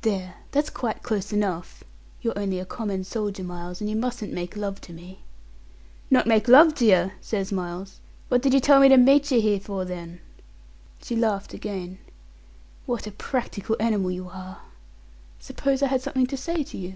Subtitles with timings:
[0.00, 1.84] "There, that's quite close enough.
[2.22, 5.20] You're only a common soldier, Miles, and you mustn't make love to me."
[6.10, 8.00] "Not make love to yer!" says Miles.
[8.30, 10.20] "What did yer tell me to meet yer here for then?"
[11.02, 11.98] She laughed again.
[12.86, 14.62] "What a practical animal you are!
[15.38, 16.94] Suppose I had something to say to you?"